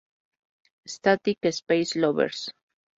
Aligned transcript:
Static 0.93 1.45
Space 1.53 1.95
Lovers. 1.95 2.49